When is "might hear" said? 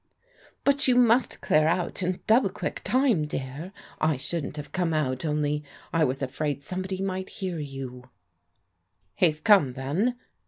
7.03-7.59